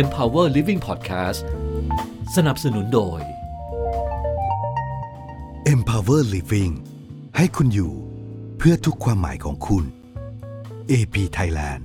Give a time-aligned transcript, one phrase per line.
[0.00, 1.44] Empower Living Podcast
[2.36, 3.20] สนับสนุนโดย
[5.72, 6.72] Empower Living
[7.36, 7.92] ให้คุณอยู่
[8.58, 9.84] เพื่อทุกความหมายของคุณ
[10.90, 11.82] AP Thailand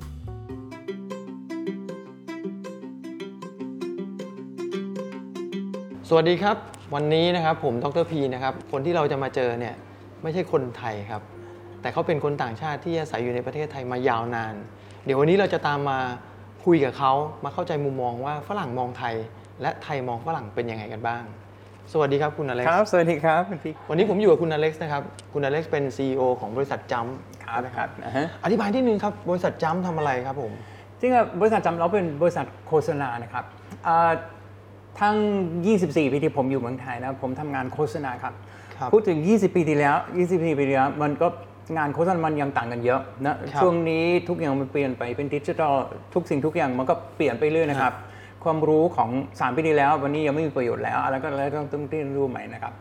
[6.07, 6.57] สวัสดีครับ
[6.95, 9.75] วันนี้นะครับผมดรพีนะครับ คนที่เราจะมาเจอเนี่ย
[10.23, 11.21] ไม่ใช่คนไทยครับ
[11.81, 14.55] แต่เขาเป็นคนต่างชาติที่อาศัยอยู่ในประเทศไทยมายาวนาน
[15.05, 15.99] เดี๋ยววันนี้เราจะตามมา
[16.65, 19.15] คุยกับเขามาเข้าใจมุมมองว่าฝรั่งมองไทย
[19.61, 21.23] และไทยมองฝรั่งเป็นยังไงกันบ้าง
[21.93, 25.03] สวัสดีครับคุณอเล็กครับ สวัสดีครับคุณพี่วันนี้ผมอยู่กับคุณอเล็กซ์นะครับ
[25.33, 27.07] คุณอเล็กซ์เป็น CEO ของบริษัทจัม
[27.43, 30.51] ครับครับนะฮะอธิบายที่นึงครับบริษัทจัมทำอะไรครับผม
[30.99, 33.45] จริงๆบริษัทจำเราเป็นบริษัทโฆษณานะครับ
[33.87, 34.11] อ่า
[35.01, 35.15] ทั้ง
[35.63, 38.33] 24 ปีที่ผมอยู่เมืองไทยนะผมทำงานโฆษณาครับ
[38.77, 41.27] ครับพูดถึง 20 ปีที่แล้ว 20 ปีที่แล้วมันก็
[41.75, 45.73] งานโฆษณามันยังต่างกันเยอะนะครับช่วงนี้ทุกอย่างมันเปลี่ยนไปเป็นดิจิทัล
[46.13, 47.93] ทุกสิ่งทุกอย่างมันก็เปลี่ยนไปเรื่อยนะครับ
[48.43, 52.73] ความรู้ของ 3 ปีที่แล้ว วันนี้ยังไม่มีประโยชน์แล้วอะไรก็แล้วต้องต้องเรียนรู้ใหม่นะครับ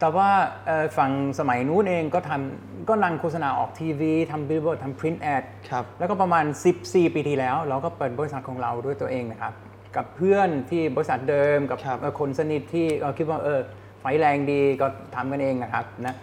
[0.00, 0.30] แต่ว่า
[0.66, 6.44] เอ่อฝั่งสมัยนู้นเองก็ทำก็นั่งโฆษณาออกทีวีทำบิลบอร์ดทำ print ad ครับแล้วก็ประมาณ
[6.80, 9.52] 14 ปีที่แล้ว เราก็เปิดบริษัทของเราด้วยตัวเองนะครับ
[9.96, 13.60] กับเพื่อนที่บริษัทเดิมกับครับเอ่อคนสนิทที่เอ่อคิดว่าเออ
[14.00, 16.14] ไฟแรงดีก็ทำกันเองนะครับนะ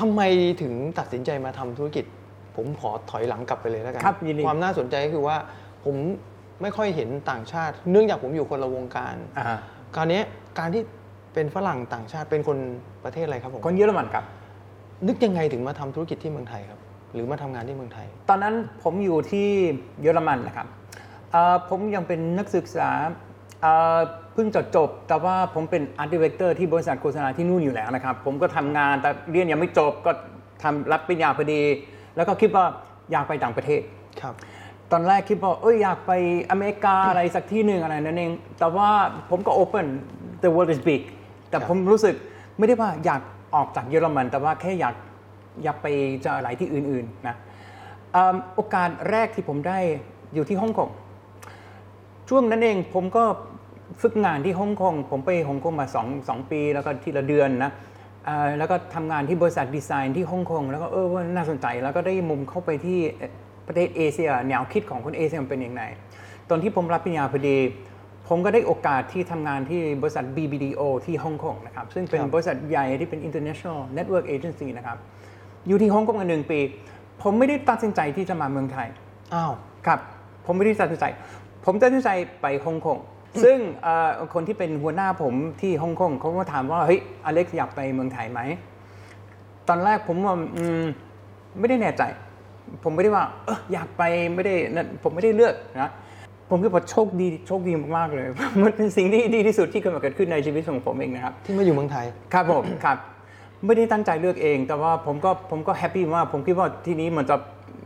[0.00, 0.20] ทำไม
[0.62, 2.04] ถึงตัดสินใจมาทำธุรกิจ
[2.56, 5.36] ผมขอถอยหลังกลับไปเลยแล้วกันครับยินดี ความน่าสนใจก็คือว่า
[5.84, 5.96] ผม
[6.62, 9.58] ไม่ค่อยเห็นต่างชาติ เนื่องจากผมอยู่คนละวงการ อ่า
[9.94, 10.20] คราวนี้
[10.58, 10.82] การที่
[11.34, 12.58] เป็นฝรั่งต่างชาติเป็นคน
[13.04, 14.24] ประเทศอะไรครับผมคนเยอรมันครับ
[15.08, 16.80] นึกยังไงถึงมาทำธุรกิจที่เมืองไทยครับ
[17.12, 19.48] หรือมาทำงานที่เมืองไทย ตอนนั้นผมอยู่ที่
[20.02, 20.66] เยอรมันนะครับ
[21.30, 22.88] เอ่อผมยังเป็นนักศึกษา
[23.64, 23.98] เอ่อ
[24.34, 30.12] เพิ่งจบจบ แต่ว่าผมเป็น art director ที่บริษัทโฆษณาที่นู่นอยู่แล้วนะครับ ผมก็ทำงานแต่เรียนยังไม่จบก็
[30.62, 31.62] ทำรับปริญญาพอดี
[32.16, 32.64] แล้วก็คิดว่า
[33.12, 33.80] อยากไปต่างประเทศ
[34.20, 34.34] ครับ
[34.92, 36.12] ตอนแรกคิดว่าเอ้ยอยากไป
[36.50, 38.88] อเมริกาอะไรสักที่หนึ่งอะไรนั่นเอง แต่ว่า
[39.30, 39.86] ผมก็ open
[40.42, 41.02] the world is big
[41.50, 42.14] แต่ผมรู้สึก
[42.58, 43.20] ไม่ได้ว่าอยาก
[43.54, 44.94] ออกจากเยอรมัน แต่ว่าแค่อยาก
[45.64, 45.86] อยากไป
[46.22, 47.36] เจออะไรที่อื่นๆนะ
[48.12, 49.78] เอิ่มโอกาสแรกที่ผมได้
[50.34, 50.90] อยู่ที่ฮ่องกง
[52.28, 53.24] ช่วงนั้นเองผมก็
[54.02, 57.72] ฝึกงานที่ฮ่องกงผมไปฮ่องกงมาสองสองปี แล้วก็ทีละเดือนนะ
[58.24, 62.98] เอ่อแล้วก็ทำงานที่บริษัทดีไซน์ที่ฮ่องกงแล้วก็เออว่าน่าสนใจแล้วก็ได้มุมเข้าไปที่
[63.66, 65.82] ประเทศเอเชียแนวคิดของคนเอเชียมันเป็นอย่างไร
[66.50, 67.58] ตอนที่ผมรับปริญญาพอดี
[68.28, 74.98] ผมก็ได้โอกาสที่ทำงานที่บริษัท BBDO ที่ฮ่องกงนะครับซึ่งเป็นครับบริษัทใหญ่ที่เป็น international network agency นะครับ
[75.66, 76.60] อยู่ที่ฮ่องกงกันหนึ่งปี
[77.22, 78.88] ผมไม่ได้ตัดสินใจที่จะมาเมืองไทย
[79.34, 79.52] อ้าว
[79.86, 80.00] ครับ
[80.46, 81.04] ผมไม่ได้ตัดสินใจ
[81.64, 82.10] ผมตัดสินใจ
[82.42, 82.98] ไปฮ่องกง
[83.42, 88.40] ซึ่งเอ่อคนที่เป็นหัวหน้าผมที่ฮ่องกงเขาก็ถามว่าเฮ้ยอเล็กซ์อยากไปเมืองไทยไหม
[89.68, 90.84] ตอนแรกผมว่าอืม
[91.58, 92.02] ไม่ได้แน่ใจ
[92.84, 94.02] ผมไม่ได้ว่าเอออยากไป
[94.34, 95.90] ไม่ได้นั่นผมไม่ได้เลือกนะ
[96.50, 98.26] ผมคิดว่าโชคดีโชคดีมากๆเลย
[98.62, 102.98] มันเป็นสิ่งที่ดีที่สุดที่เคยมาเกิดขึ้นในชีวิตของผมเองนะครับ ที่มาอยู่เมืองไทย ครับผมครับ
[103.66, 107.36] ไม่ได้ตั้งใจเลือกเอง แต่ว่าผมก็ผมก็แฮปปี้มากผมคิดว่าที่นี้มันจะ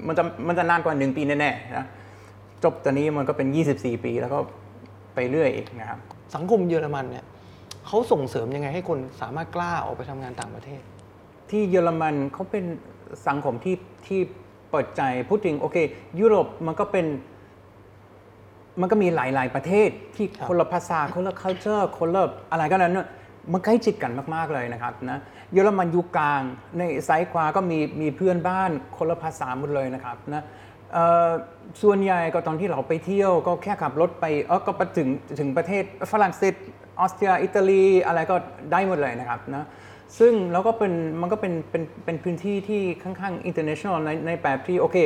[0.06, 1.86] มันจะมันจะนานกว่าหนึ่งปีแน่ๆนะ
[2.64, 4.38] จบตอนนี้มันก็เป็น 24 ปีแล้วก็
[5.18, 6.00] ไปเรื่อยอีกนะครับ
[6.34, 7.24] สังคมเยอรมันเนี่ย
[7.86, 10.82] เขาส่งเสริมยังไงให้คนสามารถกล้าออกไปทำงานต่างประเทศ
[11.50, 12.64] ที่เยอรมันเขาเป็น
[13.26, 13.76] สังคมที่
[14.06, 14.20] ที่
[14.70, 15.76] เปิดใจพูดถึงโอเค
[16.20, 17.06] ยุโรปมันก็เป็น
[18.80, 23.08] มันก็มีหลาย ๆ ประเทศที่ครับคนละภาษาคนละ culture คนละอะไรก็นั้นเนอะ
[23.52, 25.18] มันใกล้ชิดกันมาก ๆ เลยนะครับนะ
[25.52, 26.42] เยอรมันอยู่กลาง
[26.78, 30.77] ในซ้ายขวาก็มีมีเพื่อนบ้านคนละภาษาหมดเลยนะครับนะเอ่อ
[31.82, 36.54] ส่วนใหญ่ก็ตอนที่เราไปเที่ยวก็แค่ขับรถไปเออก็ไปถึงถึงประเทศฝรั่งเศส
[37.00, 38.36] ออสเตรียอิตาลีอะไรก็
[38.72, 39.66] ได้หมดเลยนะครับนะ
[40.18, 44.96] ซึ่งเราก็เป็นมันก็เป็นเป็นเป็นพื้นที่ที่ค่อนข้าง international ในในแบบที่โอเค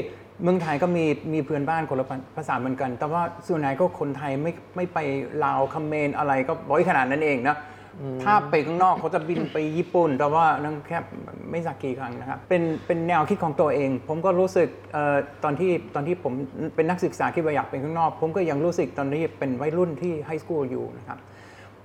[0.43, 2.07] เมืองไทยก็มีมีเพื่อนบ้านคนละ
[2.37, 4.99] ภาษาเหมือนกัน แต่ว่าส่วนไหนก็คนไทยไม่ไม่ไป
[5.45, 7.57] ลาวคเขมนอะไรก็บ่อยขนาดนั้นเองนะ
[8.23, 10.99] ถ้าไปข้างนอกเขาจะบินไปญี่ปุ่น แต่ว่านั่นแค่
[11.51, 16.33] ไม่สักกี่ครั้งนะครับ เป็นเป็นแนวคิดของตัวเอง ผมก็รู้สึกเอ่อตอนที่ตอนที่ผม
[16.75, 21.19] เป็นนักศึกษาคิดว่าอยากไปข้างนอก ผมก็ยังรู้สึกตอนนี้เป็นวัยรุ่นที่ไฮสคูลอยู่นะครับ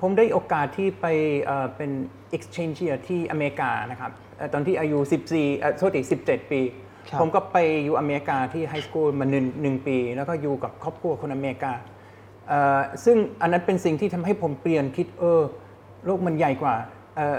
[0.01, 1.05] ผมได้โอกาสที่ไป
[1.43, 1.91] เอ่อเป็น
[2.35, 4.97] exchange year ที่อเมริกานะครับเอ่อตอนที่อายุ
[5.31, 6.61] 14เอ่อโทษที17 ปี
[7.09, 11.73] ครับผมก็ไปอยู่อเมริกาที่ไฮสคูลมาหนึ่งหนึ่งปี แล้วก็อยู่กับครอบครัวคนอเมริกา
[12.47, 15.41] เอ่อซึ่งอันนั้นเป็นสิ่งที่ทำให้ผมเปลี่ยนคิดเออ
[16.07, 16.75] โลกมันใหญ่กว่า
[17.17, 17.35] เอ่อ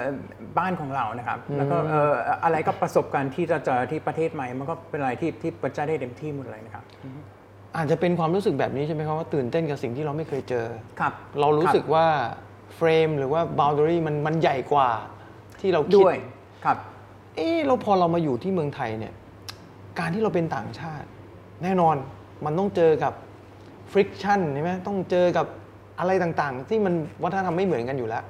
[0.58, 6.84] บ้านของเรานะครับ แล้วก็เอ่ออะไรก็ประสบการณ์ที่จะเจอที่ประเทศใหม่ มันก็เป็นอะไรที่ที่ประจาได้เต็มที่หมดเลยนะครับ
[7.76, 10.66] อาจจะเป็นความรู้สึกแบบนี้ใช่ไหมครับว่าตื่นเต้นกับสิ่งที่เราไม่เคยเจอ
[11.00, 12.06] ครับ เรารู้สึกว่า
[12.76, 14.88] เฟรมหรือว่า boundary มันมันใหญ่กว่า
[15.60, 16.16] ที่เราคิดด้วย
[16.64, 16.78] ครับ
[17.36, 19.12] เออเราพอเรามาอยู่ที่เมืองไทยเนี่ย
[19.98, 21.06] การที่เราเป็นต่างชาติ
[21.62, 21.96] แน่นอน
[22.44, 23.12] มันต้องเจอกับ
[23.92, 25.46] friction ใช่ไหมต้องเจอกับ
[25.98, 28.24] อะไรต่างๆ ที่มันวัฒนธรรมไม่เหมือนกันอยู่แล้ว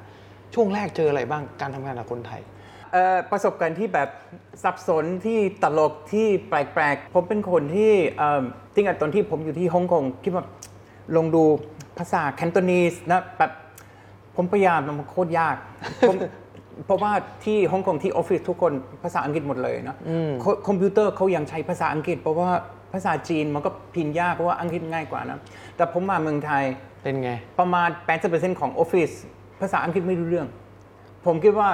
[0.54, 2.40] ช่วงแรกเจออะไรบ้างการทำงานกับคนไทย
[2.92, 4.08] เอ่อประสบการณ์ที่แบบ
[4.62, 8.42] สับสนที่ตลกที่แปลกๆ ผมเป็นคนที่เอ่อ
[8.74, 10.44] จริงๆตอนที่ผมอยู่ที่ฮ่องกงคิดว่า
[11.16, 11.44] ลองดู
[11.98, 13.52] ภาษาแคนโตนีสนะแบบ
[14.36, 15.56] ผมพยายามมันโคตรยาก
[16.08, 16.16] ผม
[16.86, 17.12] เพราะว่า
[17.44, 18.72] ที่ฮ่องกงที่ออฟฟิศทุกคน
[19.04, 19.96] ภาษาอังกฤษหมดเลยนะ
[20.44, 22.50] คคอมพิวเตอร์เขายังใช้ภาษาอังกฤษ เพราะว่า
[22.92, 25.38] ภาษาจีนมันก็พิมพ์ยากเพราะว่าอังกฤษง่ายกว่านะ
[25.76, 26.64] แต่ผมมาเมืองไทย
[27.02, 27.88] เป็นไง ประมาณ
[28.24, 29.10] 80%ของออฟฟิศ
[29.60, 30.48] ภาษาอังกฤษไม่รู้เรื่อง
[31.26, 31.68] ผมคิดว่า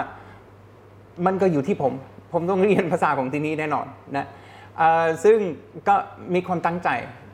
[1.27, 1.93] มันก็อยู่ที่ผม
[2.33, 3.87] ผมต้องเรียนภาษาของที่นี่แน่นอน
[4.17, 4.27] นะ
[5.25, 5.39] ซึ่ง
[5.89, 5.95] ก็
[6.35, 6.91] มีความตั้งใจ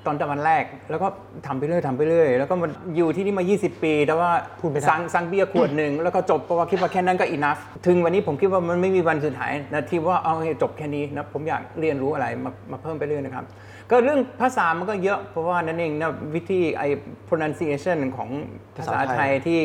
[0.07, 1.09] ตอนแต่วันแรก แล้วก็
[1.47, 4.31] ทำไปเรื่อยทำไปเรื่อยแล้วก็มันอยู่ที่นี่มา 20 ปี แต่ว่า
[4.61, 13.45] พูดไม่ได้สั่งสั่งเบียร์ขวดหนึ่งแล้วก็จบเพราะว่าคิดว่าแค่นั้นก็ enough ถึงวันนี้ผมคิดว่ามันไม่มีวันสุดท้ายนะที่ว่าเอาจบแค่นี้นะผมอยากเรียนรู้อะไรมามาเพิ่มไปเรื่อยนะครับ
[13.91, 16.89] ก็เรื่องภาษามันก็เยอะเพราะว่านั่นเองนะวิธีไอ้
[17.29, 18.29] pronunciation ของ
[18.77, 19.61] ภาษาไทยไทยที่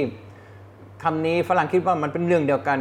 [1.04, 2.80] คำนี้ฝรั่งคิดว่ามันเป็นเรื่องเดียวกัน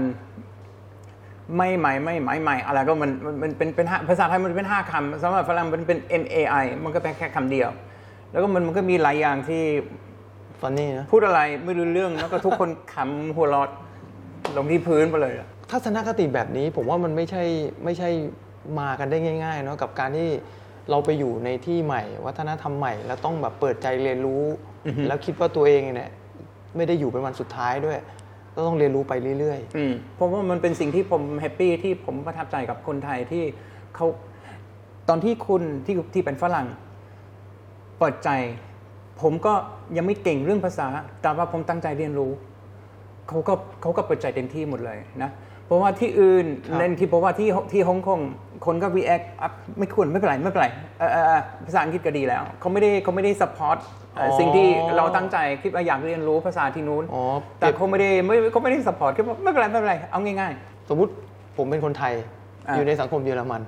[1.57, 7.69] ไม่ใหม่ไม่ใหม่ใหม่อะไรก็มันมันมันเป็นเป็นห้าภาษาไทยมันเป็นห้าคำสำหรับฝรั่งมันเป็น M A I มันก็เป็นแค่คำเดียว
[8.31, 9.63] แล้วก็มันมันก็มีหลายอย่างที่
[10.61, 13.71] ฟันนี่นะพูดอะไรไม่รู้เรื่องแล้วก็ทุกคนขำหัวเรอด
[14.57, 17.43] ลงที่พื้นไปเลยอะทัศนคติแบบนี้ผมว่ามันไม่ใช่
[17.85, 18.09] ไม่ใช่
[18.79, 20.29] มากันได้ง่ายๆเนาะกับการที่
[20.91, 24.43] เราไปอยู่ในที่ใหม่ วัฒนธรรมใหม่ แล้วต้องแบบเปิดใจเรียนรู้
[25.07, 26.11] แล้วคิดว่าตัวเองเนี่ย
[26.77, 27.99] ไม่ได้อยู่เป็นวันสุดท้ายด้วย
[28.55, 33.43] ก็ต้องเรียนรู้ไปเรื่อยอืมเพราะว่ามันเป็นสิ่งที่ผมแฮปปี้ที่ผมประทับใจกับคนไทยที่
[33.95, 34.07] เขา
[35.09, 36.67] ตอนที่คุณที่ที่เป็นฝรั่ง
[37.99, 38.31] เปิดใจ
[39.23, 39.55] ผมก็
[39.97, 40.87] ยังไม่เก่งเรื่องภาษา
[41.23, 42.33] แต่ว่าผมตั้งใจเรียนรู้
[43.29, 45.31] เขาก็เขาก็เปิดใจเต็มที่หมดเลยนะ
[45.67, 48.21] เพราะว่าที่อื่นครับเน้นที่เพราะว่าที่ที่ฮ่องกง
[48.67, 49.49] คนก็ react อะ
[49.79, 50.69] ไม่ควรไม่เป็นไรไม่เป็นไร
[50.99, 54.04] เอ่อเอ่อเอ่อภาษาอังกฤษก็ดีแล้วเขาไม่ได้เขาไม่ได้ support เอ่อออ
[54.39, 57.23] สิ่งที่เราตั้งใจคิดว่าอยากเรียนรู้ภาษาที่นู้นอ๋อ
[57.61, 61.13] แต่เขาไม่ได้ไม่เขาไม่ได้ support คิดว่าไม่เป็นไรไม่เป็นไรเอาง่าย ๆ สมมุติ
[61.57, 62.13] ผมเป็นคนไทย
[62.67, 63.63] อะอยู่ในสังคมเยอรมัน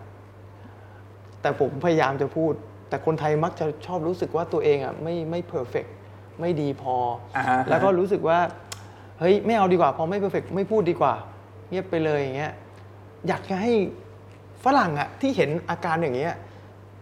[1.42, 2.52] แต่ผมพยายามจะพูด
[2.88, 5.84] แต่คนไทยมักจะชอบรู้สึกว่าตัวเองอะไม่ไม่ perfect
[6.40, 6.94] ไม่ดีพอ
[7.36, 8.38] อาฮะแล้วก็รู้สึกว่า
[9.20, 11.14] เฮ้ย ไม่เอาดีกว่า พอไม่ perfect ไม่พูดดีกว่า
[11.70, 12.52] เงียบไปเลยอย่างเงี้ย
[13.28, 13.72] อยากจะให้
[14.64, 16.34] ฝรั่งอะที่เห็นอาการอย่างเงี้ย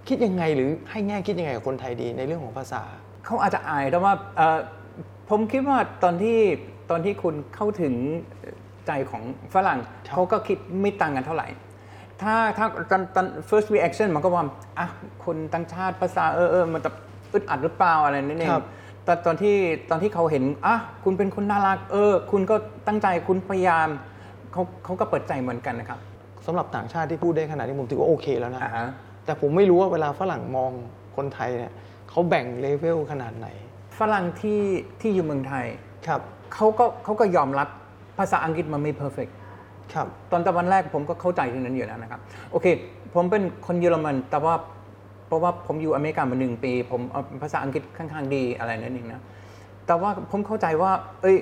[0.09, 2.83] คิดยังไงหรือให้แง่คิดยังไงกับคนไทยดีในเรื่องของภาษา
[3.27, 4.59] เขาอาจจะอายแต่ว่าเอ่อ
[5.31, 6.39] ผมคิดว่าตอนที่
[6.91, 7.95] ตอนที่คุณเข้าถึง
[8.87, 9.23] ใจของ
[9.55, 11.49] ฝรั่งครับเขาก็คิดไม่ต่างกันเท่าไหร่
[12.23, 14.45] ถ้าถ้าตอนตอน first reaction มันก็ว่า
[14.79, 14.87] อะ
[15.25, 16.91] คนต่างชาติภาษาเออเออมันจะ
[17.33, 18.65] อึดอัดหรือเปล่าอะไรนั่นเองครับ
[19.05, 19.57] แต่ตอนที่
[19.91, 22.57] ตอนที่เขาเห็นอะคุณเป็นคนน่ารักเออ คุณก็
[22.87, 23.89] ตั้งใจคุณพยายาม
[24.53, 25.99] เขาเขาก็เปิดใจเหมือนกันนะครับ
[26.47, 28.89] สำหรับต่างชาติที่พูดได้ขนาดนี้ผมถือว่าโอเคแล้วนะอ่าฮะ
[29.25, 30.71] แต่ผมไม่รู้ว่าเวลาฝรั่งมอง
[31.17, 31.73] คนไทยเนี่ย
[32.11, 33.47] เขาแบ่งเลเวลขนาดไหน
[33.99, 34.61] ฝรั่งที่
[35.01, 35.67] ที่อยู่เมืองไทย
[36.07, 36.21] ครับ
[36.55, 37.69] เขาก็เขาก็ยอมรับ
[38.19, 39.33] ภาษาอังกฤษมันไม่ perfect
[39.95, 42.21] ครับตอนตะวันแรกผมก็เข้าใจที่นั้นอยู่แล้วนะครับ
[42.51, 42.67] โอเค
[43.15, 44.55] ผมเป็นคนเยอรมัน แต่ว่า
[45.27, 49.23] เพราะว่าผมอยู่อเมริกามาหนึ่งปี ผมเอาภาษาอังกฤษค่อนข้างดีอะไรนั่นเองนะ
[49.87, 50.93] แต่ว่าผมเข้าใจว่า
[51.23, 51.37] เอ้ย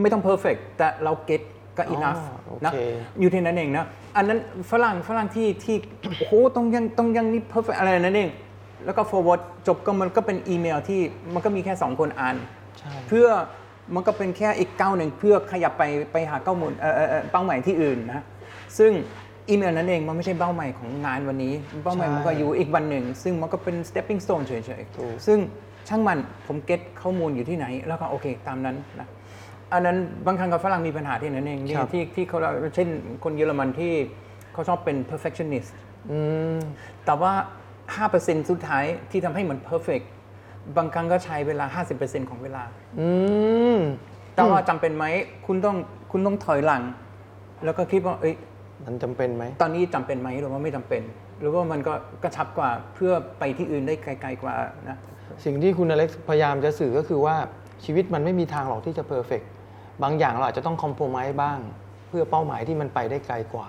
[0.00, 1.42] ไม่ต้อง perfect แต่เรา get
[1.76, 2.72] ก็ enough อ๋อโอเคนะ
[3.20, 3.84] อยู่ที่นั้นเองนะ
[4.16, 4.38] อันนั้น
[4.70, 5.76] ฝรั่งฝรั่งที่ที่
[6.18, 8.30] โอ้โหต้องยังต้องยังนี่ perfect อะไรนั่นเอง
[8.86, 11.00] แล้วก็ forward จบก็มันก็เป็นอีเมลที่
[11.34, 12.36] มันก็มีแค่สองคนอ่าน
[12.78, 13.28] ใช่เพื่อ
[13.94, 18.22] มันก็เป็นแค่อีกก้าวหนึ่งเพื่อขยับไปไปหาข้อมูลเอ่อเอ่อเอ่อเป้าหมายที่อื่นนะ
[18.78, 18.92] ซึ่ง
[19.48, 25.38] อีเมลนั้นเองมันไม่ใช่เป้าหมายของงานวันนี้ เป้าหมายใช่มันก็อยู่อีกวันหนึ่ง ซึ่งมันก็เป็น stepping stone เฉยถูกๆซึ่ง
[25.88, 29.08] ช่างมันผมเก็ตข้อมูลอยู่ที่ไหน แล้วก็โอเคตามนั้นนะ
[29.72, 32.38] อันนั้นบางครั้งกับฝรั่งมีปัญหาที่นั้นเองที่ที่ที่เขา
[32.74, 32.88] เช่น
[33.24, 33.92] คนเยอรมันที่
[34.52, 35.70] เขาชอบเป็น perfectionist
[36.10, 36.18] อื
[36.54, 36.58] ม
[37.04, 37.32] แต่ว่า
[37.94, 40.06] 5%สุดท้ายที่ทำให้เหมือน perfect
[40.76, 42.62] บางครั้งก็ใช้เวลา 50%ของเวลา
[43.00, 43.08] อื
[43.76, 43.78] ม
[44.34, 45.04] แต่ว่าจำเป็นไหม
[45.46, 45.76] คุณต้อง
[46.12, 46.82] คุณต้องถอยหลัง
[47.64, 48.34] แล้วก็คิดว่า เอ้ย
[48.84, 51.02] มันจำเป็นไหม ตอนนี้จำเป็นไหมหรือว่าไม่จำเป็น
[51.40, 54.54] หรือว่ามันก็กระชับกว่าเพื่อไปที่อื่นได้ไกลๆกว่า
[54.88, 54.98] นะ
[55.44, 57.36] สิ่งที่คุณอเล็กซ์พยายามจะสื่อก็คือว่า
[57.84, 59.40] ชีวิตมันไม่มีทางหรอกที่จะเพอร์เฟก
[60.02, 61.58] บางอย่างเราอาจจะต้องคอมโพมไ s e บ้าง
[62.08, 63.66] เพื่อเป้าหมายที่มันไปได้ไกลกว่า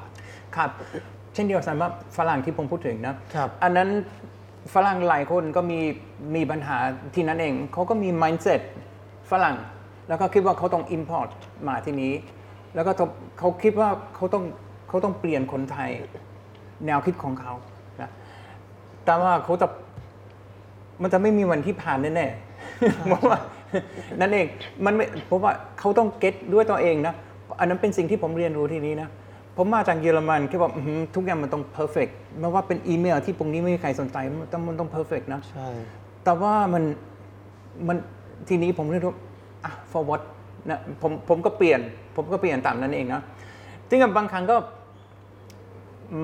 [0.56, 0.70] ครับ
[1.17, 3.90] เช่นเดียวกันว่าฝรั่งที่ผมพูดถึงนะครับอันนั้น
[4.74, 5.80] ฝรั่งหลายคนก็มี
[6.36, 6.78] มีปัญหา
[7.14, 8.62] ที่นั้นเอง เขาก็มี mindset
[9.32, 9.56] ฝรั่ง
[10.08, 11.30] แล้วก็คิดว่าเขาต้อง import
[11.68, 12.14] มาที่นี้
[12.76, 12.92] แล้วก็
[13.40, 14.44] เขาคิดว่าเขาต้อง
[14.90, 15.92] เขาต้องเปลี่ยนคนไทย
[16.86, 17.54] แนวคิดของเขา
[18.02, 18.12] นะ
[19.06, 19.68] แต่ว่าเขาจะ
[21.02, 23.38] มันจะไม่มีวันที่ผ่านแน่ๆเพราะว่า
[24.20, 24.48] นั่นเอง
[24.86, 27.14] มันไม่เพราะว่าเขาต้อง get ด้วยตัวเองนะ
[27.60, 29.10] อันนั้นเป็นสิ่งที่ผมเรียนรู้ที่นี้นะ
[29.58, 32.08] ผมมาจากเยอรมันคิดว่าอื้อหือทุกอย่างมันต้อง perfect
[32.40, 35.68] ไม่ว่าเป็นอีเมลที่ตรงนี้ไม่มีใครสนใจมันต้องมันต้อง perfect นะใช่
[36.24, 36.84] แต่ว่ามัน
[37.88, 37.98] มัน
[38.48, 39.14] ทีนี้ผมเลยรู้
[39.64, 40.22] อะ forward
[40.70, 41.80] นะผมผมก็เปลี่ยน
[42.16, 43.22] ผมก็เปลี่ยนตามนั้นเองนะ
[43.88, 44.56] จริงๆบางครั้งก็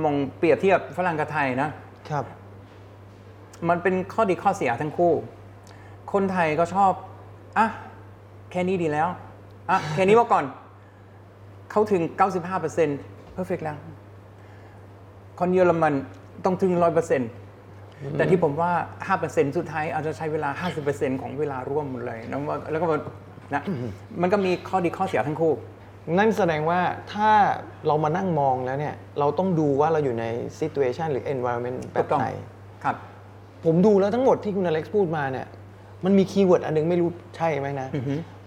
[0.04, 1.70] มองเปรียบเทียบฝรั่งกับไทยนะ
[2.10, 2.26] ครับ
[3.70, 5.14] มันเป็นข้อดีข้อเสียทั้งคู่
[6.14, 6.92] คนไทยก็ชอบ
[7.58, 7.68] อะ
[8.52, 9.08] แค่นี้ดีแล้ว
[9.70, 10.46] อะแค่นี้มาก่อน
[11.72, 12.02] เขาถึง
[12.70, 13.78] 95% perfect แล้ว
[15.40, 15.94] คนเยอรมัน
[16.46, 16.72] ต้องถึง
[17.44, 18.72] 100%แต่ที่ผมว่า
[19.14, 20.50] 5%สุดท้ายอาจจะใช้เวลา
[20.86, 22.86] 50%ของเวลารวมหมดเลยแล้วว่าแล้วก็
[23.54, 23.64] นะ
[24.22, 25.54] มันก็มีข้อดีข้อเสียทั้งคู่
[26.18, 26.80] นั่นแสดงว่า
[27.14, 27.30] ถ้า
[27.88, 30.26] เรามานั่งมองแล้วเนี่ย เราต้องดูว่าเราอยู่ใน
[30.60, 32.30] situation หรือ environment แบบไหน
[32.84, 32.96] ครับ ถูกต้อง
[33.66, 35.48] ผมดูแล้วทั้งหมดที่คุณอเล็กซ์พูดมาเนี่ย
[36.06, 37.88] มันมี keyword อันนึงไม่รู้ใช่ไหมนะ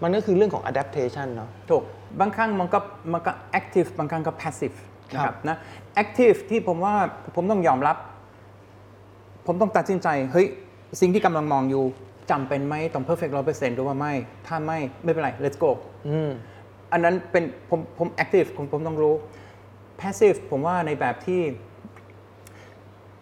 [0.02, 1.82] มันก็คือเรื่องของ adaptation เนาะถูก
[2.20, 2.78] บางครั้งมันก็
[3.12, 4.76] มันก็ active บางครั้งก็ passive
[5.12, 5.56] นะคครัรับบนะ
[6.02, 6.94] active ที่ผมว่า
[7.34, 7.96] ผมต้องยอมรับ
[9.46, 10.46] ผมต้องตัดสินใจ เฮ้ย
[11.00, 11.84] สิ่งที่กำลังมองอยู่
[12.30, 14.12] จำเป็นไหมต้อง perfect ร้อยเปอร์เซ็นต์หรือว่าไม่
[14.46, 15.70] ถ้าไม่ไม่เป็นไร let's go
[16.08, 16.30] อืม
[16.92, 19.14] อันนั้นเป็นผมผม active ผมผมต้องรู้
[20.00, 21.40] passive ผมว่าในแบบที่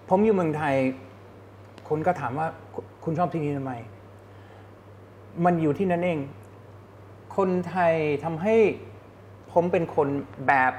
[0.08, 0.74] ผมอยู่เมืองไทย
[1.88, 3.74] คนก็ถามว่าคุคุณชอบที่นี่ทำไม
[5.44, 6.18] มันอยู่ที่นั่นเอง
[7.36, 8.54] คนไทยทำให้
[9.52, 10.08] ผมเป็นคน
[10.46, 10.72] แบบ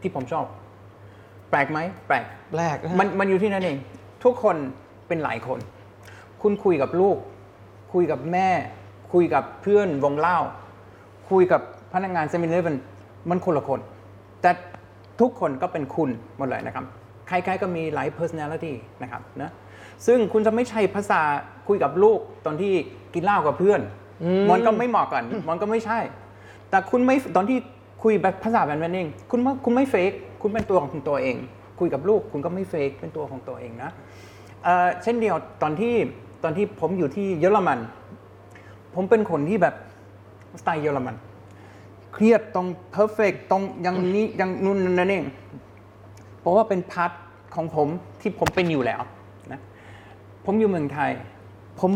[0.00, 0.44] ที่ผมชอบ
[1.50, 3.78] แปลกไหมแปลกแปลกนะฮะมันมันอยู่ที่นั่นเอง
[4.24, 4.56] ทุกคน
[5.08, 5.58] เป็นหลายคน
[6.42, 7.16] คุณคุยกับลูก
[7.92, 8.48] คุยกับแม่
[9.12, 10.38] คุยกับเพื่อนวงเล่า
[11.30, 11.60] คุยกับ
[11.92, 12.76] พนักงานเซมิเลเวน
[13.30, 13.80] มันคนละคน
[14.42, 14.50] แต่
[15.20, 16.84] ทุกคนก็เป็นคุณหมดเลยนะครับ
[17.28, 18.72] ใครๆก็มีหลาย personality
[19.02, 19.50] นะครับนะ
[20.06, 21.22] ซึ่งคุณจะไม่ใช่ภาษา
[21.68, 22.72] คุยกับลูกตอนที่
[23.14, 23.80] กินเหล้ากับเพื่อน
[24.50, 25.98] มันก็ไม่เหมาะกัน มันก็ไม่ใช่
[26.70, 27.58] แต่คุณไม่ตอนที่
[28.02, 30.12] คุยแบบภาษาแบบนั้นเองคุณไม่คุณไม่ fake
[30.42, 31.36] คุณเป็นตัวของตัวเอง
[31.78, 33.90] คุยกับลูกคุณก็ไม่ fake เป็นตัวของตัวเองนะ
[35.02, 35.94] เช่นเดียวตอนที่
[36.42, 37.78] ตอนที่ผมอยู่ที่เยอรมัน
[38.94, 39.74] ผมเป็นคนที่แบบ
[40.60, 41.14] สไตล์เยอรมัน
[42.14, 45.24] เครียดต้อง perfect ต้องอย่างนี้อย่างนู้นนั่นเอง
[46.40, 47.10] เพราะว่าเป็น part
[47.54, 47.88] ของผม
[48.20, 49.00] ที่ผมเป็นอยู่แล้ว
[49.52, 49.60] นะ
[50.44, 51.10] ผมอยู่เมืองไทย
[51.80, 51.90] ผม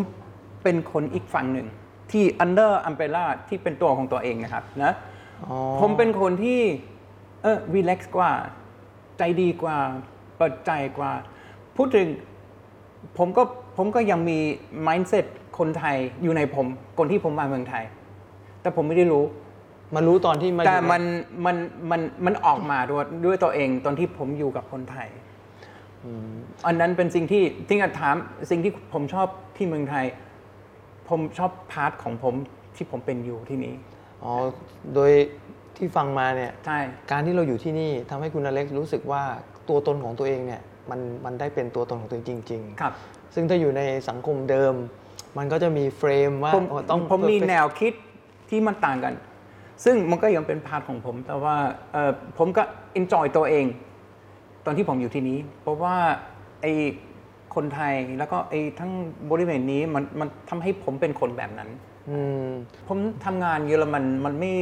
[0.62, 1.66] เป็นคนอีกฝั่งหนึ่ง
[2.12, 4.92] ที่ under umbrella ที่เป็นตัวของตัวเองนะครับนะ
[5.46, 6.60] อ๋อผมเป็นคนที่
[7.42, 8.32] เออ relax กว่า
[9.18, 9.76] ใจดีกว่า
[10.36, 11.12] เปิดใจกว่า
[11.76, 12.06] พูดถึง
[13.18, 13.42] ผมก็
[13.76, 14.38] ผมก็ยังมี
[14.86, 15.26] mindset
[15.58, 16.66] คนไทยอยู่ในผม
[16.98, 17.84] คนที่ผมมาเมืองไทย
[18.62, 19.24] แต่ผมไม่ได้รู้
[19.94, 21.02] มารู้ตอนที่มาแต่อยู่ในมัน
[21.46, 21.56] มัน
[21.90, 25.08] มันมันออกมาด้วยด้วยตัวเองตอนที่ผมอยู่กับคนไทย
[26.66, 28.16] อันนั้นเป็นสิ่งที่ที่จะถาม
[28.50, 29.26] สิ่งที่ผมชอบ
[29.56, 30.04] ที่เมืองไทย
[31.12, 32.34] ผมชอบ part ของผม
[32.76, 33.74] ที่ผมเป็นอยู่ที่นี้
[34.22, 34.32] อ๋อ
[34.94, 35.12] โดย
[35.76, 36.78] ที่ฟังมาเนี่ยใช่
[37.10, 39.22] การที่เราอยู่ที่นี่ทำให้คุณอเล็กซ์รู้สึกว่า
[39.68, 44.74] ตัวตนของตัวเองเนี่ยมันมันได้เป็นตัวตนของตัวเองจริงครับๆซึ่งถ้าอยู่ในสังคมเดิม
[45.38, 47.92] มันก็จะมี frame ว่าผมโอ้ต้องผมมี perfect แนวคิด
[48.50, 49.14] ที่มันต่างกัน
[49.84, 51.56] ซึ่งมันก็ยังเป็น part ของผม แต่ว่า
[51.92, 52.62] เอ่อผมก็
[52.98, 53.66] enjoy ตัวเอง
[54.66, 55.96] ตอนที่ผมอยู่ที่นี้ เพราะว่า
[56.62, 56.72] ไอ้
[57.54, 58.92] คนไทยแล้วก็ไอ้ทั้ง
[59.30, 61.68] บริเวณนี้มันมันทำให้ผมเป็นคนแบบนั้น
[62.08, 62.46] อืม
[62.88, 64.52] ผมทำงานเยอรมันมันไม่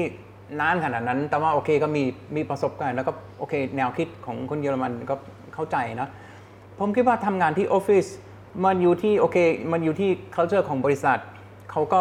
[0.60, 2.02] นานขนาดนั้น แต่ว่าโอเคก็มี
[2.36, 5.14] มีประสบการณ์แล้วก็โอเค แนวคิดของคนเยอรมันก็
[5.54, 6.08] เข้าใจนะ
[6.78, 8.06] ผมคิดว่าทำงานที่ออฟฟิศ
[8.64, 9.36] มันอยู่ที่โอเค
[9.72, 11.18] มันอยู่ที่ culture ของบริษัท
[11.70, 12.00] เขาก็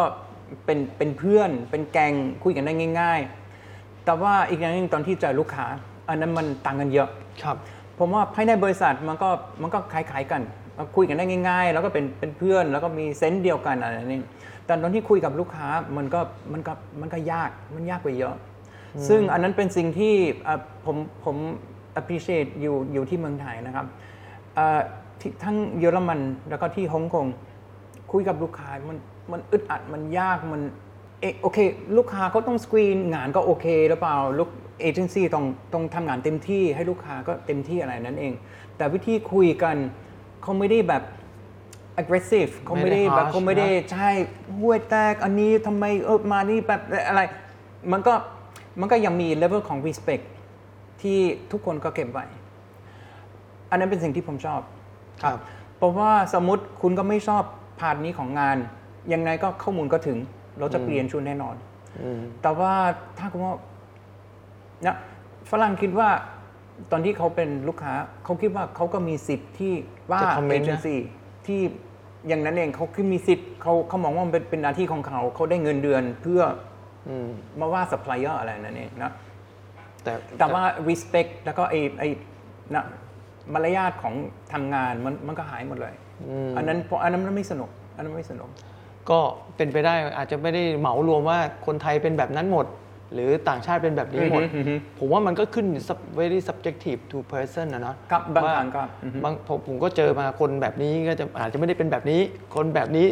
[0.64, 3.20] เป็นเป็นเพื่อน เป็นแกงคุยกันได้ง่าย
[3.62, 5.66] ๆ แต่ว่าอีกอย่างหนึงตอนที่เจอลูกค้า
[6.08, 7.08] อันนั้นมันต่างกันเยอะ
[7.42, 7.56] ครับ
[7.98, 9.28] ผมว่าภายในบริษัทมันก็
[9.62, 10.42] มันก็คล้ายๆกัน
[10.96, 14.20] คุยกันได้ง่าย ๆ แล้วก็เป็นเป็นเพื่อนแล้วก็มีเซนส์เดียวกันอะไรนี่
[14.66, 16.20] แต่ตอนที่คุยกับลูกค้ามันก็
[16.52, 18.34] มันก็มันก็ยากมันยากกว่าเยอะ
[19.08, 21.36] ซึ่งอันนั้นเป็นสิ่งที่เอ่อผมผม
[22.00, 23.86] appreciate อยู่อยู่ที่เมืองไทยนะครับ
[24.54, 24.80] เอ่อ
[25.20, 26.20] ที่ทั้งเยอรมัน
[26.50, 27.26] แล้วก็ที่ฮ่องกง
[28.12, 28.98] คุยกับลูกค้ามัน
[29.32, 30.62] มันอึดอัดมันยากมัน
[31.20, 31.58] เอะโอเค
[31.96, 38.32] ลูกค้าเขาต้องสกรีนงานก็โอเคหรือเปล่าลูกเอเจนซี่ต้องต้องทำงานเต็มที่ให้ลูกค้าก็เต็มที่อะไรนั้นเอง
[38.76, 39.76] แต่วิธีคุยกัน
[40.42, 41.02] เขาไม่ได้แบบ
[42.00, 44.10] aggressive เขาไม่ได้ไม่ได้แบบ harsh เขาไม่ได้นะใช่
[44.58, 47.20] ห้วยแตกอันนี้ทำไมเออมานี่แบบอะไร
[47.92, 48.14] มันก็
[48.80, 50.24] มันก็ยังมี level ของ respect
[51.02, 51.18] ที่
[51.52, 52.24] ทุกคนก็เก็บไว้
[53.70, 54.60] อันนั้นเป็นสิ่งที่ผมชอบ
[55.22, 55.38] ครับ
[55.76, 57.42] เพราะว่าสมมติคุณก็ไม่ชอบ
[57.80, 58.56] พาร์ทนี้ของงาน
[59.12, 60.18] ยังไงก็ข้อมูลก็ถึง
[60.58, 61.54] เราจะเปลี่ยนชุดแน่นอน
[62.00, 62.72] อืมแต่ว่า
[63.18, 63.54] ถ้าคุณว่า
[64.86, 64.96] นะ
[65.50, 66.08] ฝรั่งคิดว่า
[66.90, 67.94] ตอนที่เขาเป็นลูกค้า
[68.24, 69.72] เขาคิดว่าเขาก็มีสิทธิ์ที่
[70.10, 70.98] ว่าจะ comment เอเจนซี่
[71.46, 71.60] ที่
[72.28, 76.42] อย่างนั้นเองเขาคือมีสิทธิ์เขาเขามองว่ามันเป็นเป็นหน้าที่ของเขาเขาได้เงินเดือนเพื่อ
[77.08, 77.28] อืม
[77.60, 79.12] มาว่า supplier อะไรนั่นเองนะ
[80.02, 82.08] แต่แต่ว่า respect แล้วก็ไอ้ไอ้
[82.74, 82.84] นะ
[83.52, 84.14] มารยาทของ
[84.52, 85.94] ทำงานมันมันก็หายหมดเลย
[86.56, 88.48] อันนั้นเพราะอันนั้นมันไม่สนุก อันนั้นไม่สนุก
[89.10, 89.18] ก็
[89.56, 92.66] เป็นไปได้อาจจะไม่ได้เหมารวมว่าคนไทยเป็นแบบนั้นหมด
[93.14, 102.20] หรือต่างชาติเป็นแบบนี้หมด อือฮึอือฮึ ผมว่ามันก็ขึ้น sub- very subjective to person นะเนาะครับบางว่าครั้งก็อือฮึ บางผมผมก็เจอมาคนแบบนี้ก็จะอาจจะไม่ได้เป็นแบบนี้
[102.54, 103.06] คนแบบนี้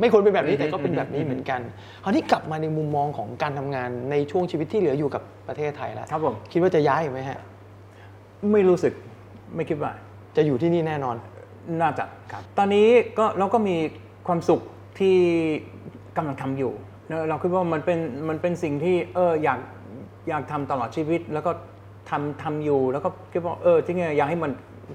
[0.00, 1.60] ไม่ควรเป็นแบบนี้แต่ก็เป็นแบบนี้เหมือนกัน
[2.04, 7.38] คราวนี้กลับมาในมุมมองของการทำงานในช่วงชีวิตที่เหลืออยู่กับประเทศไทยแล้วครับผม คิดว่าจะย้ายอีกไหมฮะ
[8.52, 8.92] ไม่รู้สึก
[9.54, 9.92] ไม่คิดว่า
[10.36, 11.16] จะอยู่ที่นี่แน่นอน
[11.80, 12.86] น่าจะครับ ตอนนี้
[13.18, 13.76] ก็เราก็มี
[14.26, 14.60] ความสุข
[14.98, 15.16] ที่
[16.16, 16.72] กำลังทำอยู่
[17.12, 19.58] เนอะเราคิดว่ามันเป็นมันเป็นสิ่งที่เอออยาก
[20.28, 21.50] อยากทำตลอดชีวิต แล้วก็
[22.10, 24.50] ทำทำอยู่แล้วก็คิดว่าเออจริงๆอยากให้มัน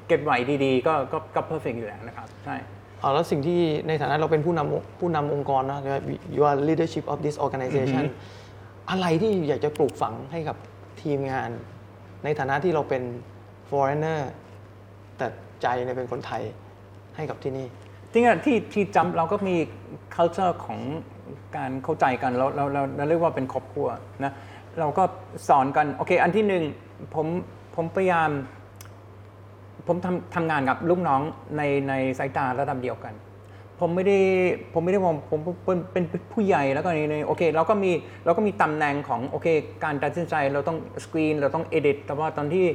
[0.08, 2.56] เก็บไว้ดีๆ ก็ก็ก็เพอร์เฟกอยู่แล้วนะครับใช่
[3.00, 5.80] เอาแล้วสิ่งที่ในฐานะเราเป็นผู้นำผู้นำองค์กรนะ
[6.36, 8.04] you are leadership of this organization
[8.90, 10.58] อะไรที่อยากจะปลูกฝังให้กับ
[11.02, 11.50] ทีมงาน
[12.24, 13.04] ในฐานะที่เราเป็น
[13.70, 14.20] foreigner
[15.18, 15.28] แต่
[15.62, 16.44] ใจเนี่ยเป็นคนไทย
[17.16, 17.68] ให้กับที่นี่
[18.12, 19.56] จริงๆที่ที่จำเราก็มี
[20.16, 20.80] culture ของ
[21.58, 23.88] การเข้าใจกันเราเราเราเราเรียกว่าเป็นครอบครัว
[24.24, 24.32] นะ
[24.80, 25.04] เราก็
[25.48, 26.64] สอนกันโอเค อันที่หนึ่ง
[27.16, 27.28] ผม
[27.76, 28.30] ผมพยายาม
[29.88, 31.22] ผมทำทำงานกับลูกน้อง
[31.58, 33.14] ในในสายตาระดับเดียวกัน
[33.80, 34.20] ผมไม่ได้
[34.74, 37.92] ผมไม่ได้มองผมเป็นเป็นผู้ใหญ่แล้วก็ในในโอเคเราก็มี
[38.26, 39.48] เราก็มีตำแหน่งของโอเค
[39.84, 42.66] การตัดสินใจเราต้องสกรีนเราต้องเอดิตแต่ว่าตอนที่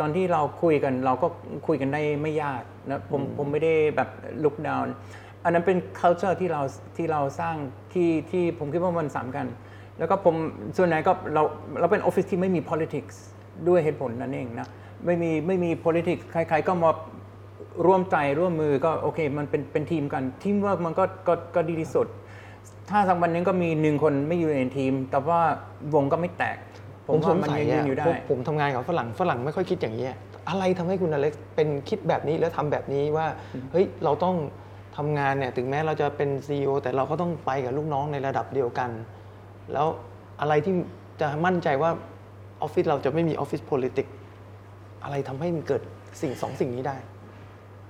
[0.00, 1.26] ตอนที่เราคุยกันเราก็
[1.66, 4.08] คุยกันได้ไม่ยากนะผมผมไม่ได้แบบ
[4.44, 4.94] ลุกดาวน์
[5.46, 6.62] อันนั้นเป็น culture ที่เรา
[6.96, 7.56] ที่เราสร้าง
[7.92, 9.46] ที่ที่ผมคิดว่ามันสำคัญ
[9.98, 10.34] แล้วก็ผม
[10.76, 11.42] ส่วนไหนก็เรา
[11.80, 13.14] เราเป็นออฟฟิศที่ไม่มี politics
[13.68, 14.68] ด้วยเหตุผลนั่นเองนะ
[15.04, 16.90] ไม่มีไม่มี politics ใครๆก็มา
[17.86, 22.06] ร่วมใจร่วมมือก็โอเค มันเป็นเป็นทีมกันทีมเวิร์กมันก็ก็ก็ดีที่สุด
[22.90, 25.40] ถ้าสักวันหนึงก็มีหนึ่งคนไม่อยู่ในทีม แต่ว่า
[25.94, 26.56] วงก็ไม่แตก
[27.06, 30.14] ผมสว่างมันสัยยังยือะนอยู่ได้พวกผมทำงานกับฝรั่งฝรั่งไม่ค่อยคิดอย่างนี้ย
[30.48, 33.26] อะไรทำให้คุณอเล็กซ์เป็นคิดแบบนี้แล้วทำแบบนี้ว่า
[33.72, 34.34] เฮ้ยเราต้อง
[34.96, 38.90] ทำงานเนี่ยถึงแม้เราจะเป็น CEO แต่เราก็ต้องไปกับลูกน้องในระดับเดียวกัน
[39.72, 39.86] แล้ว
[40.40, 40.74] อะไรที่
[41.20, 41.90] จะมั่นใจว่า
[42.62, 44.12] ออฟฟิศเราจะไม่มีออฟฟิศ politics
[45.04, 45.82] อะไรทำให้มันเกิด
[46.20, 46.96] สิ่งสองสิ่งนี้ได้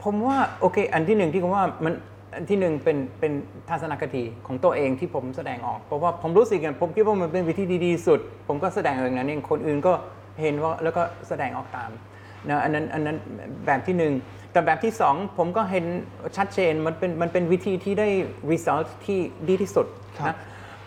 [0.03, 1.95] ผมว่าโอเค อันที่หนึ่งที่ผมว่ามัน
[2.35, 3.33] อันที่หนึ่งเป็นเป็น
[3.69, 9.93] ทัศนคติของตัวเองที่ผมแสดงออก เพราะว่าผมรู้สึกกันผมคิดว่ามันเป็นวิธีที่ดีสุด ผมก็แสดงออกอย่างนั้นเองคนอื่นก็
[10.41, 11.91] เห็นว่าแล้วก็แสดงออกตาม
[12.49, 13.17] นะอันนั้นอันนั้น
[13.67, 14.13] แบบที่หนึ่ง
[14.57, 15.85] แต่แบบที่สองผมก็เห็น
[16.37, 18.09] ชัดเจนมันเป็นมันเป็นวิธีที่ได้
[18.51, 19.87] result ที่ดีที่สุด
[20.19, 20.37] ครับนะ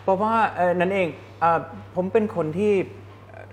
[0.02, 1.08] เพราะว่าเอ่อนั่นเอง
[1.40, 1.60] เอ่อ
[1.96, 2.72] ผมเป็นคนที่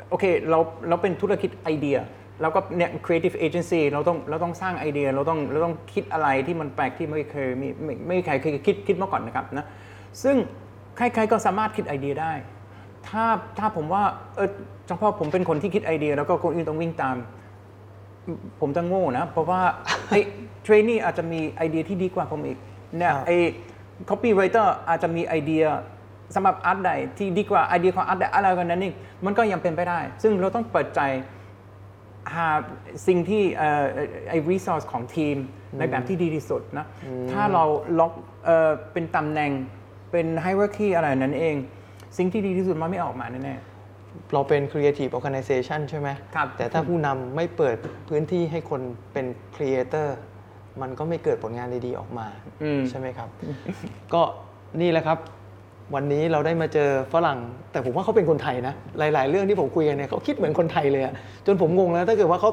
[0.09, 1.97] โอเคเราเราเป็นธุรกิจไอเดีย
[2.41, 9.65] เราก็เนี่ย creative agency เราต้องเราต้องสร้างไอเดียเราต้องเราต้องคิดอะไรที่มันแปลกที่ไม่เคยมีไม่ไม่มีใครเคยคิดคิดมาก่อนนะครับนะ
[10.23, 10.35] ซึ่ง
[10.97, 12.33] ใครๆก็สามารถคิดไอเดียได้
[13.07, 13.25] ถ้า
[13.59, 14.03] ถ้าผมว่า
[14.35, 14.49] เออ
[14.87, 17.17] เฉพาะผมเป็นคนที่คิดไอเดีย แล้วก็คนอื่นต้องวิ่งตาม
[18.59, 19.61] ผมจะโง่นะ เพราะว่า
[20.09, 20.19] ไอ้
[20.63, 22.57] trainee อาจจะมีไอเดียที่ดีกว่าผมอีก
[22.97, 23.37] เนี่ยครับไอ้
[24.09, 25.63] copywriter อาจจะมีไอเดีย
[26.35, 28.93] สำหรับ art di ที่ดีกว่าไอเดียของ art di อะไรกันนั้นเอง
[29.25, 31.01] มันก็ยังเป็นไปได้ ซึ่งเราต้องเปิดใจ
[32.35, 32.49] หา
[33.07, 33.83] สิ่งที่เอ่อ
[34.29, 35.35] ไอ้ resource ของทีม
[35.79, 36.85] ในแบบที่ดีที่สุดนะ
[37.31, 37.63] ถ้าเรา
[37.99, 38.13] ล็อก
[38.45, 39.51] เอ่อเป็นตำแหน่ง
[40.11, 41.55] เป็น hierarchy อะไรนั้นเอง
[42.17, 43.76] สิ่งที่ดีที่สุดมันไม่ออกมาแน่ๆ
[44.33, 47.75] เราเป็น creative organization ใช่ไหมครับแต่ถ้าผู้นำไม่เปิด
[48.09, 48.81] พื้นที่ให้คน
[49.13, 49.25] เป็น
[49.55, 50.07] creator
[50.81, 52.27] มันก็ไม่เกิดผลงานดีๆออกมา
[52.63, 53.29] อืมใช่ไหมครับ
[54.13, 54.21] ก็
[54.81, 55.17] นี่แหละครับ
[55.95, 57.39] วันนี้เราได้มาเจอฝรั่ง
[57.71, 61.13] แต่ผมว่าเขาเป็นคนไทยนะ หลาย ๆ เรื่องที่ผมคุยกันเนี่ยเขาคิดเหมือนคนไทยเลยอะ
[61.45, 62.51] จนผมงงแล้วถ้าเกิดว่าเขา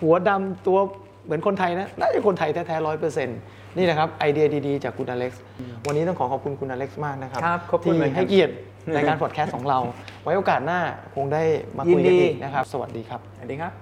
[0.00, 0.78] หัวดำตัว
[1.24, 3.38] เหมือนคนไทยนะน่าจะคนไทยแท้ๆร้อยเปอร์เซ็นต์
[3.76, 5.42] นี่แหละครับไอเดียดี ๆ จากคุณอเล็กซ์
[5.86, 8.54] วันนี้ต้องขอขอบคุณคุณอเล็กซ์มากนะครับครับขอบคุณที่เหมือนกันให้เกียรติ
[8.94, 9.78] ในการพอดแคสต์ของเรา
[10.22, 10.80] ไว้โอกาสหน้า
[11.14, 11.42] คงได้
[11.78, 13.72] มาคุยกันยินดีอีกนะครับ สวัสดีครับ สวัสดีครับ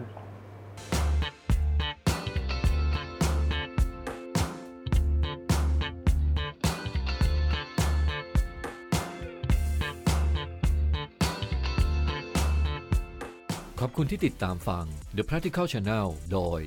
[13.84, 14.84] ขอบคุณที่ติดตามฟัง
[15.16, 16.60] The Practical Channel โดย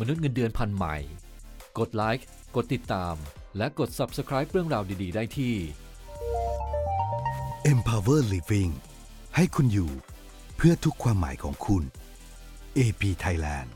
[0.00, 0.96] มนุษย์เงินเดือนพันใหม่
[1.78, 3.14] กดไลค์ กดติดตาม
[3.56, 5.54] และกด Subscribe เรื่องราวดี ๆ ได้ที่
[7.72, 8.72] Empower Living
[9.36, 9.90] ให้คุณอยู่
[10.56, 11.82] เพื่อทุกความหมายของคุณ
[12.78, 13.68] AP Thailand